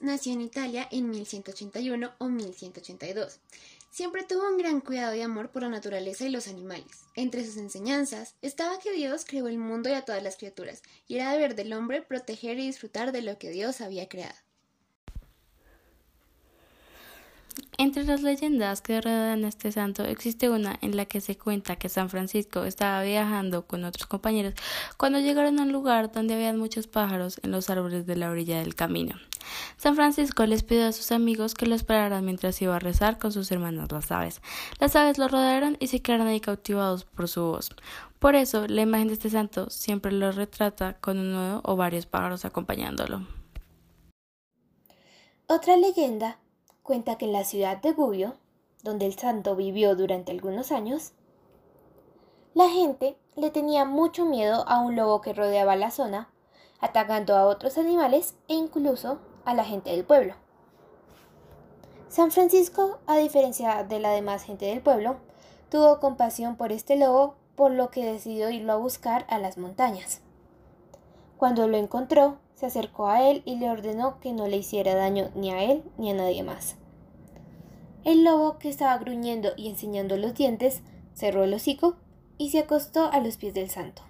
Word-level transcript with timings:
nació 0.00 0.32
en 0.32 0.40
Italia 0.40 0.88
en 0.90 1.10
1181 1.10 2.12
o 2.18 2.28
1182. 2.28 3.38
Siempre 3.90 4.22
tuvo 4.22 4.48
un 4.48 4.56
gran 4.56 4.80
cuidado 4.80 5.14
y 5.14 5.20
amor 5.20 5.50
por 5.50 5.62
la 5.62 5.68
naturaleza 5.68 6.24
y 6.24 6.30
los 6.30 6.48
animales. 6.48 7.04
Entre 7.16 7.44
sus 7.44 7.56
enseñanzas 7.56 8.34
estaba 8.40 8.78
que 8.78 8.92
Dios 8.92 9.24
creó 9.24 9.48
el 9.48 9.58
mundo 9.58 9.88
y 9.88 9.92
a 9.92 10.04
todas 10.04 10.22
las 10.22 10.36
criaturas, 10.36 10.82
y 11.08 11.16
era 11.16 11.32
deber 11.32 11.54
del 11.54 11.72
hombre 11.72 12.00
proteger 12.00 12.58
y 12.58 12.66
disfrutar 12.66 13.12
de 13.12 13.22
lo 13.22 13.36
que 13.38 13.50
Dios 13.50 13.80
había 13.80 14.08
creado. 14.08 14.36
Entre 17.78 18.04
las 18.04 18.22
leyendas 18.22 18.82
que 18.82 19.00
rodean 19.00 19.44
a 19.44 19.48
este 19.48 19.72
santo 19.72 20.04
existe 20.04 20.50
una 20.50 20.78
en 20.82 20.96
la 20.96 21.06
que 21.06 21.20
se 21.20 21.38
cuenta 21.38 21.76
que 21.76 21.88
San 21.88 22.10
Francisco 22.10 22.64
estaba 22.64 23.02
viajando 23.02 23.66
con 23.66 23.84
otros 23.84 24.06
compañeros 24.06 24.54
cuando 24.98 25.18
llegaron 25.18 25.58
a 25.58 25.62
un 25.62 25.72
lugar 25.72 26.12
donde 26.12 26.34
había 26.34 26.52
muchos 26.52 26.86
pájaros 26.86 27.40
en 27.42 27.52
los 27.52 27.70
árboles 27.70 28.06
de 28.06 28.16
la 28.16 28.30
orilla 28.30 28.58
del 28.58 28.74
camino. 28.74 29.14
San 29.78 29.96
Francisco 29.96 30.44
les 30.44 30.62
pidió 30.62 30.86
a 30.86 30.92
sus 30.92 31.10
amigos 31.10 31.54
que 31.54 31.66
lo 31.66 31.74
esperaran 31.74 32.24
mientras 32.24 32.60
iba 32.60 32.76
a 32.76 32.80
rezar 32.80 33.18
con 33.18 33.32
sus 33.32 33.50
hermanos 33.50 33.90
las 33.90 34.12
aves. 34.12 34.42
Las 34.78 34.94
aves 34.94 35.18
lo 35.18 35.28
rodearon 35.28 35.76
y 35.80 35.86
se 35.86 36.02
quedaron 36.02 36.26
ahí 36.26 36.40
cautivados 36.40 37.04
por 37.04 37.28
su 37.28 37.42
voz. 37.42 37.70
Por 38.18 38.34
eso, 38.34 38.66
la 38.68 38.82
imagen 38.82 39.08
de 39.08 39.14
este 39.14 39.30
santo 39.30 39.70
siempre 39.70 40.12
lo 40.12 40.30
retrata 40.32 40.98
con 41.00 41.18
un 41.18 41.32
nudo 41.32 41.62
o 41.64 41.76
varios 41.76 42.04
pájaros 42.04 42.44
acompañándolo. 42.44 43.26
Otra 45.46 45.76
leyenda 45.78 46.38
cuenta 46.90 47.14
que 47.14 47.26
en 47.26 47.32
la 47.32 47.44
ciudad 47.44 47.76
de 47.76 47.92
Gubbio, 47.92 48.34
donde 48.82 49.06
el 49.06 49.16
santo 49.16 49.54
vivió 49.54 49.94
durante 49.94 50.32
algunos 50.32 50.72
años, 50.72 51.12
la 52.52 52.68
gente 52.68 53.16
le 53.36 53.52
tenía 53.52 53.84
mucho 53.84 54.24
miedo 54.24 54.64
a 54.66 54.80
un 54.80 54.96
lobo 54.96 55.20
que 55.20 55.32
rodeaba 55.32 55.76
la 55.76 55.92
zona, 55.92 56.32
atacando 56.80 57.36
a 57.36 57.46
otros 57.46 57.78
animales 57.78 58.34
e 58.48 58.54
incluso 58.54 59.20
a 59.44 59.54
la 59.54 59.62
gente 59.62 59.90
del 59.90 60.02
pueblo. 60.02 60.34
San 62.08 62.32
Francisco, 62.32 62.98
a 63.06 63.16
diferencia 63.18 63.84
de 63.84 64.00
la 64.00 64.10
demás 64.10 64.42
gente 64.42 64.64
del 64.64 64.80
pueblo, 64.80 65.18
tuvo 65.68 66.00
compasión 66.00 66.56
por 66.56 66.72
este 66.72 66.96
lobo, 66.96 67.36
por 67.54 67.70
lo 67.70 67.92
que 67.92 68.04
decidió 68.04 68.50
irlo 68.50 68.72
a 68.72 68.78
buscar 68.78 69.26
a 69.28 69.38
las 69.38 69.58
montañas. 69.58 70.22
Cuando 71.36 71.68
lo 71.68 71.76
encontró, 71.76 72.38
se 72.56 72.66
acercó 72.66 73.06
a 73.06 73.30
él 73.30 73.42
y 73.44 73.60
le 73.60 73.70
ordenó 73.70 74.18
que 74.18 74.32
no 74.32 74.48
le 74.48 74.56
hiciera 74.56 74.96
daño 74.96 75.30
ni 75.36 75.52
a 75.52 75.62
él 75.62 75.84
ni 75.96 76.10
a 76.10 76.14
nadie 76.14 76.42
más. 76.42 76.79
El 78.04 78.24
lobo, 78.24 78.58
que 78.58 78.68
estaba 78.68 78.96
gruñendo 78.98 79.52
y 79.56 79.68
enseñando 79.68 80.16
los 80.16 80.34
dientes, 80.34 80.80
cerró 81.14 81.44
el 81.44 81.52
hocico 81.52 81.96
y 82.38 82.50
se 82.50 82.60
acostó 82.60 83.12
a 83.12 83.20
los 83.20 83.36
pies 83.36 83.52
del 83.52 83.68
santo. 83.68 84.02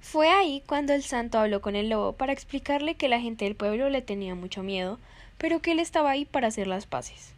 Fue 0.00 0.30
ahí 0.30 0.62
cuando 0.66 0.94
el 0.94 1.02
santo 1.02 1.38
habló 1.38 1.60
con 1.60 1.74
el 1.74 1.88
lobo 1.88 2.12
para 2.12 2.32
explicarle 2.32 2.94
que 2.94 3.08
la 3.08 3.20
gente 3.20 3.44
del 3.44 3.56
pueblo 3.56 3.90
le 3.90 4.00
tenía 4.00 4.34
mucho 4.34 4.62
miedo, 4.62 4.98
pero 5.36 5.60
que 5.60 5.72
él 5.72 5.80
estaba 5.80 6.10
ahí 6.10 6.24
para 6.24 6.46
hacer 6.46 6.66
las 6.66 6.86
paces. 6.86 7.34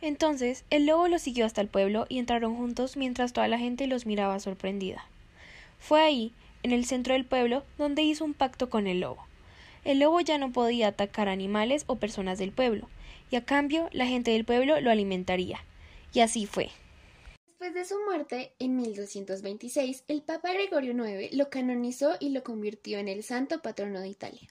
Entonces 0.00 0.64
el 0.70 0.86
lobo 0.86 1.08
lo 1.08 1.18
siguió 1.18 1.44
hasta 1.44 1.60
el 1.60 1.68
pueblo 1.68 2.06
y 2.08 2.18
entraron 2.18 2.56
juntos 2.56 2.96
mientras 2.96 3.32
toda 3.32 3.48
la 3.48 3.58
gente 3.58 3.86
los 3.86 4.06
miraba 4.06 4.38
sorprendida. 4.38 5.04
Fue 5.78 6.00
ahí, 6.00 6.32
en 6.62 6.72
el 6.72 6.84
centro 6.84 7.14
del 7.14 7.24
pueblo, 7.24 7.64
donde 7.78 8.02
hizo 8.02 8.24
un 8.24 8.34
pacto 8.34 8.70
con 8.70 8.86
el 8.86 9.00
lobo. 9.00 9.26
El 9.86 10.00
lobo 10.00 10.20
ya 10.20 10.36
no 10.36 10.50
podía 10.50 10.88
atacar 10.88 11.28
animales 11.28 11.84
o 11.86 11.94
personas 11.94 12.40
del 12.40 12.50
pueblo, 12.50 12.88
y 13.30 13.36
a 13.36 13.44
cambio 13.44 13.88
la 13.92 14.04
gente 14.04 14.32
del 14.32 14.44
pueblo 14.44 14.80
lo 14.80 14.90
alimentaría. 14.90 15.60
Y 16.12 16.20
así 16.20 16.44
fue. 16.44 16.70
Después 17.46 17.72
de 17.72 17.84
su 17.84 17.94
muerte, 18.04 18.52
en 18.58 18.76
1226, 18.76 20.02
el 20.08 20.22
Papa 20.22 20.52
Gregorio 20.54 20.92
IX 20.92 21.32
lo 21.36 21.50
canonizó 21.50 22.16
y 22.18 22.30
lo 22.30 22.42
convirtió 22.42 22.98
en 22.98 23.06
el 23.06 23.22
santo 23.22 23.62
patrono 23.62 24.00
de 24.00 24.08
Italia. 24.08 24.48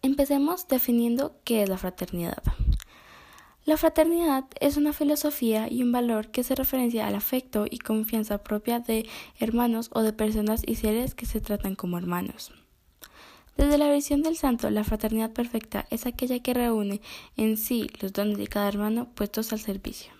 Empecemos 0.00 0.68
definiendo 0.68 1.40
qué 1.42 1.64
es 1.64 1.68
la 1.68 1.76
fraternidad. 1.76 2.44
La 3.66 3.78
fraternidad 3.78 4.44
es 4.60 4.76
una 4.76 4.92
filosofía 4.92 5.68
y 5.70 5.82
un 5.82 5.90
valor 5.90 6.30
que 6.30 6.44
se 6.44 6.54
referencia 6.54 7.06
al 7.06 7.14
afecto 7.14 7.64
y 7.68 7.78
confianza 7.78 8.42
propia 8.44 8.78
de 8.78 9.08
hermanos 9.40 9.88
o 9.94 10.02
de 10.02 10.12
personas 10.12 10.62
y 10.66 10.74
seres 10.74 11.14
que 11.14 11.24
se 11.24 11.40
tratan 11.40 11.74
como 11.74 11.96
hermanos. 11.96 12.52
Desde 13.56 13.78
la 13.78 13.90
visión 13.90 14.22
del 14.22 14.36
santo, 14.36 14.68
la 14.68 14.84
fraternidad 14.84 15.32
perfecta 15.32 15.86
es 15.88 16.04
aquella 16.04 16.42
que 16.42 16.52
reúne 16.52 17.00
en 17.38 17.56
sí 17.56 17.88
los 18.02 18.12
dones 18.12 18.36
de 18.36 18.48
cada 18.48 18.68
hermano 18.68 19.08
puestos 19.14 19.50
al 19.54 19.60
servicio. 19.60 20.12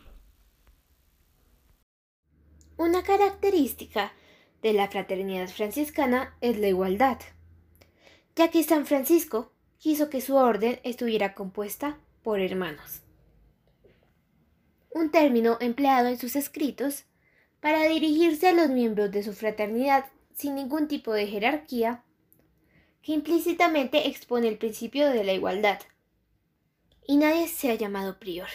Una 2.79 3.03
característica 3.03 4.15
de 4.63 4.73
la 4.73 4.89
fraternidad 4.89 5.49
franciscana 5.49 6.35
es 6.41 6.57
la 6.57 6.69
igualdad, 6.69 7.19
ya 8.37 8.51
que 8.51 8.65
San 8.65 8.87
Francisco 8.87 9.53
quiso 9.79 10.09
que 10.09 10.23
su 10.23 10.35
orden 10.35 10.81
estuviera 10.83 11.35
compuesta 11.35 11.99
por 12.23 12.41
hermanos 12.41 13.04
un 14.95 15.11
término 15.11 15.59
empleado 15.61 16.09
en 16.09 16.19
sus 16.19 16.37
escritos 16.37 17.05
para 17.61 17.83
dirigirse 17.83 18.49
a 18.49 18.53
los 18.53 18.71
miembros 18.71 19.11
de 19.11 19.25
su 19.25 19.35
fraternidad 19.35 20.07
sin 20.35 20.55
ningún 20.55 20.89
tipo 20.89 21.13
de 21.13 21.27
jerarquía, 21.27 22.03
que 23.03 23.13
implícitamente 23.13 24.09
expone 24.09 24.49
el 24.49 24.57
principio 24.57 25.11
de 25.11 25.25
la 25.25 25.33
igualdad. 25.33 25.81
Y 27.07 27.17
nadie 27.17 27.49
sea 27.49 27.75
llamado 27.75 28.19
prior, 28.19 28.49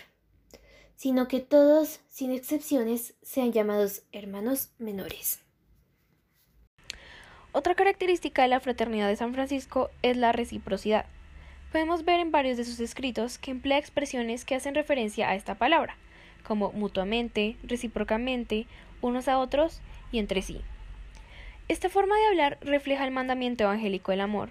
sino 0.95 1.27
que 1.27 1.39
todos, 1.39 1.99
sin 2.07 2.31
excepciones, 2.31 3.15
sean 3.21 3.51
llamados 3.51 4.03
hermanos 4.11 4.71
menores. 4.79 5.41
Otra 7.51 7.75
característica 7.75 8.43
de 8.43 8.47
la 8.47 8.59
fraternidad 8.59 9.07
de 9.07 9.15
San 9.15 9.33
Francisco 9.33 9.89
es 10.03 10.15
la 10.15 10.31
reciprocidad. 10.31 11.05
Podemos 11.71 12.05
ver 12.05 12.19
en 12.19 12.31
varios 12.31 12.57
de 12.57 12.65
sus 12.65 12.79
escritos 12.79 13.37
que 13.37 13.51
emplea 13.51 13.77
expresiones 13.77 14.45
que 14.45 14.55
hacen 14.55 14.75
referencia 14.75 15.29
a 15.29 15.35
esta 15.35 15.55
palabra 15.55 15.97
como 16.43 16.71
mutuamente, 16.71 17.55
recíprocamente, 17.63 18.67
unos 19.01 19.27
a 19.27 19.39
otros 19.39 19.81
y 20.11 20.19
entre 20.19 20.41
sí. 20.41 20.61
Esta 21.67 21.89
forma 21.89 22.15
de 22.15 22.27
hablar 22.27 22.57
refleja 22.61 23.05
el 23.05 23.11
mandamiento 23.11 23.63
evangélico 23.63 24.11
del 24.11 24.21
amor, 24.21 24.49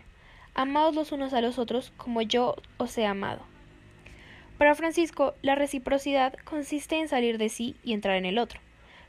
amados 0.55 0.95
los 0.95 1.13
unos 1.13 1.33
a 1.33 1.41
los 1.41 1.59
otros 1.59 1.93
como 1.97 2.23
yo 2.23 2.57
os 2.77 2.97
he 2.97 3.07
amado. 3.07 3.41
Para 4.57 4.75
Francisco, 4.75 5.35
la 5.43 5.55
reciprocidad 5.55 6.35
consiste 6.45 6.99
en 6.99 7.09
salir 7.09 7.39
de 7.39 7.49
sí 7.49 7.77
y 7.85 7.93
entrar 7.93 8.17
en 8.17 8.25
el 8.25 8.39
otro, 8.39 8.61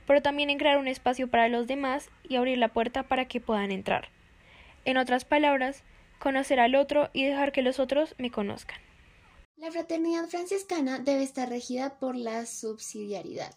pero 0.05 0.21
también 0.21 0.49
en 0.49 0.57
crear 0.57 0.77
un 0.77 0.87
espacio 0.87 1.27
para 1.27 1.49
los 1.49 1.67
demás 1.67 2.09
y 2.27 2.35
abrir 2.35 2.57
la 2.57 2.69
puerta 2.69 3.03
para 3.03 3.25
que 3.25 3.39
puedan 3.39 3.71
entrar. 3.71 4.09
En 4.85 4.97
otras 4.97 5.25
palabras, 5.25 5.83
conocer 6.19 6.59
al 6.59 6.75
otro 6.75 7.09
y 7.13 7.25
dejar 7.25 7.51
que 7.51 7.61
los 7.61 7.79
otros 7.79 8.15
me 8.17 8.31
conozcan. 8.31 8.79
La 9.59 9.71
fraternidad 9.71 10.25
franciscana 10.29 10.99
debe 10.99 11.21
estar 11.21 11.49
regida 11.49 11.99
por 11.99 12.15
la 12.15 12.45
subsidiariedad, 12.45 13.53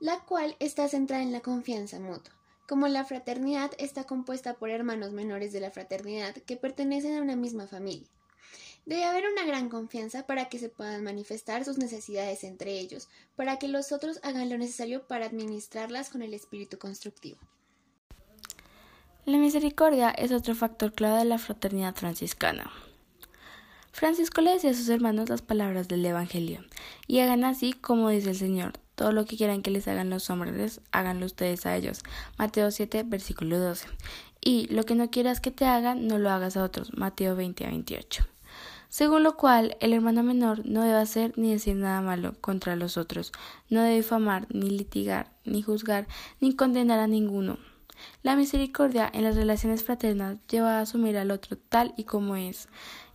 la 0.00 0.18
cual 0.24 0.56
está 0.58 0.88
centrada 0.88 1.22
en 1.22 1.30
la 1.30 1.42
confianza 1.42 2.00
mutua. 2.00 2.34
Como 2.66 2.88
la 2.88 3.04
fraternidad 3.04 3.70
está 3.78 4.02
compuesta 4.02 4.54
por 4.54 4.70
hermanos 4.70 5.12
menores 5.12 5.52
de 5.52 5.60
la 5.60 5.70
fraternidad 5.70 6.34
que 6.34 6.56
pertenecen 6.56 7.16
a 7.16 7.22
una 7.22 7.36
misma 7.36 7.68
familia. 7.68 8.08
Debe 8.84 9.04
haber 9.04 9.26
una 9.30 9.46
gran 9.46 9.68
confianza 9.68 10.26
para 10.26 10.48
que 10.48 10.58
se 10.58 10.70
puedan 10.70 11.04
manifestar 11.04 11.64
sus 11.64 11.78
necesidades 11.78 12.42
entre 12.42 12.72
ellos, 12.80 13.08
para 13.36 13.56
que 13.60 13.68
los 13.68 13.92
otros 13.92 14.18
hagan 14.24 14.50
lo 14.50 14.58
necesario 14.58 15.06
para 15.06 15.26
administrarlas 15.26 16.10
con 16.10 16.22
el 16.22 16.34
espíritu 16.34 16.78
constructivo. 16.80 17.38
La 19.24 19.38
misericordia 19.38 20.10
es 20.10 20.32
otro 20.32 20.56
factor 20.56 20.92
clave 20.92 21.20
de 21.20 21.24
la 21.26 21.38
fraternidad 21.38 21.94
franciscana. 21.94 22.72
Francisco 23.94 24.40
le 24.40 24.50
decía 24.50 24.72
a 24.72 24.74
sus 24.74 24.88
hermanos 24.88 25.28
las 25.28 25.40
palabras 25.40 25.86
del 25.86 26.04
Evangelio, 26.04 26.64
y 27.06 27.20
hagan 27.20 27.44
así 27.44 27.74
como 27.74 28.08
dice 28.08 28.30
el 28.30 28.36
Señor. 28.36 28.72
Todo 28.96 29.12
lo 29.12 29.24
que 29.24 29.36
quieran 29.36 29.62
que 29.62 29.70
les 29.70 29.86
hagan 29.86 30.10
los 30.10 30.30
hombres, 30.30 30.80
háganlo 30.90 31.26
ustedes 31.26 31.64
a 31.64 31.76
ellos. 31.76 32.02
Mateo 32.36 32.72
7, 32.72 33.04
versículo 33.06 33.56
12. 33.60 33.86
Y 34.40 34.66
lo 34.66 34.82
que 34.82 34.96
no 34.96 35.10
quieras 35.10 35.40
que 35.40 35.52
te 35.52 35.64
hagan, 35.64 36.08
no 36.08 36.18
lo 36.18 36.30
hagas 36.30 36.56
a 36.56 36.64
otros. 36.64 36.92
Mateo 36.98 37.36
20 37.36 37.66
a 37.66 37.68
28. 37.68 38.26
Según 38.88 39.22
lo 39.22 39.36
cual, 39.36 39.76
el 39.78 39.92
hermano 39.92 40.24
menor 40.24 40.66
no 40.66 40.82
debe 40.82 40.98
hacer 40.98 41.32
ni 41.38 41.52
decir 41.52 41.76
nada 41.76 42.00
malo 42.00 42.34
contra 42.40 42.74
los 42.74 42.96
otros, 42.96 43.30
no 43.70 43.80
debe 43.80 43.94
difamar, 43.98 44.48
ni 44.52 44.70
litigar, 44.70 45.30
ni 45.44 45.62
juzgar, 45.62 46.08
ni 46.40 46.56
condenar 46.56 46.98
a 46.98 47.06
ninguno. 47.06 47.58
La 48.24 48.34
misericordia 48.34 49.08
en 49.12 49.22
las 49.22 49.36
relaciones 49.36 49.84
fraternas 49.84 50.38
lleva 50.48 50.78
a 50.78 50.80
asumir 50.80 51.16
al 51.16 51.30
otro 51.30 51.56
tal 51.56 51.94
y 51.96 52.04
como 52.04 52.34
es, 52.36 52.68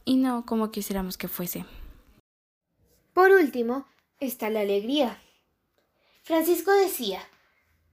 y 0.10 0.16
no 0.16 0.44
como 0.44 0.72
quisiéramos 0.72 1.20
que 1.20 1.28
fuese. 1.28 1.66
Por 3.14 3.30
último, 3.30 3.86
está 4.20 4.50
la 4.50 4.62
alegría. 4.62 5.22
Francisco 6.24 6.72
decía, 6.72 7.22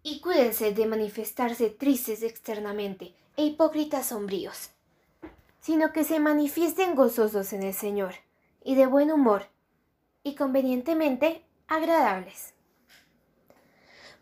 y 0.03 0.21
cuídense 0.21 0.73
de 0.73 0.87
manifestarse 0.87 1.69
tristes 1.69 2.23
externamente 2.23 3.15
e 3.37 3.45
hipócritas 3.45 4.07
sombríos, 4.07 4.71
sino 5.61 5.93
que 5.93 6.05
se 6.05 6.19
manifiesten 6.19 6.95
gozosos 6.95 7.53
en 7.53 7.63
el 7.65 7.75
Señor, 7.75 8.15
y 8.65 8.77
de 8.77 8.87
buen 8.87 9.13
humor, 9.13 9.49
y 10.23 10.37
convenientemente 10.37 11.45
agradables. 11.69 12.55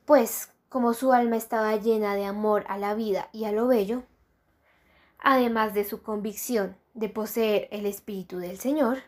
pues 0.05 0.49
como 0.69 0.95
su 0.95 1.13
alma 1.13 1.37
estaba 1.37 1.77
llena 1.77 2.17
de 2.17 2.25
amor 2.25 2.65
a 2.67 2.77
la 2.77 2.97
vida 2.97 3.29
y 3.33 3.45
a 3.45 3.53
lo 3.53 3.69
bello, 3.69 4.03
además 5.25 5.73
de 5.75 5.85
su 5.85 6.03
convicción 6.03 6.77
de 6.93 7.09
poseer 7.09 7.67
el 7.73 7.87
Espíritu 7.87 8.39
del 8.39 8.59
Señor, 8.59 8.99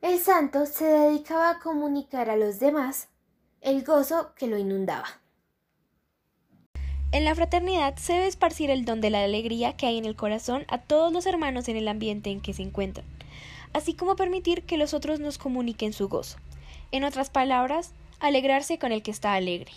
el 0.00 0.18
santo 0.18 0.66
se 0.66 0.86
dedicaba 0.86 1.50
a 1.50 1.58
comunicar 1.60 2.30
a 2.30 2.36
los 2.36 2.58
demás 2.58 3.08
el 3.60 3.84
gozo 3.84 4.32
que 4.34 4.46
lo 4.46 4.58
inundaba. 4.58 5.06
En 7.12 7.24
la 7.24 7.34
fraternidad 7.34 7.96
se 7.96 8.14
debe 8.14 8.26
esparcir 8.26 8.70
el 8.70 8.84
don 8.84 9.00
de 9.00 9.10
la 9.10 9.22
alegría 9.22 9.76
que 9.76 9.86
hay 9.86 9.98
en 9.98 10.06
el 10.06 10.16
corazón 10.16 10.64
a 10.68 10.78
todos 10.78 11.12
los 11.12 11.26
hermanos 11.26 11.68
en 11.68 11.76
el 11.76 11.86
ambiente 11.86 12.30
en 12.30 12.40
que 12.40 12.54
se 12.54 12.62
encuentran, 12.62 13.06
así 13.72 13.94
como 13.94 14.16
permitir 14.16 14.64
que 14.64 14.78
los 14.78 14.94
otros 14.94 15.20
nos 15.20 15.38
comuniquen 15.38 15.92
su 15.92 16.08
gozo. 16.08 16.38
En 16.92 17.04
otras 17.04 17.28
palabras, 17.28 17.92
alegrarse 18.20 18.78
con 18.78 18.90
el 18.90 19.02
que 19.02 19.10
está 19.10 19.34
alegre. 19.34 19.70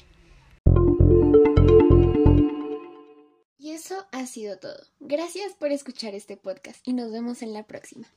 Y 3.68 3.72
eso 3.72 4.08
ha 4.14 4.25
sido 4.25 4.58
todo. 4.60 4.81
Gracias 5.02 5.52
por 5.52 5.74
escuchar 5.74 6.16
este 6.16 6.38
podcast 6.38 6.88
y 6.88 6.94
nos 6.94 7.12
vemos 7.12 7.42
en 7.42 7.52
la 7.52 7.64
próxima. 7.64 8.08